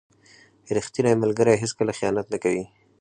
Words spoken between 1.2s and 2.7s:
ملګری هیڅکله خیانت نه کوي.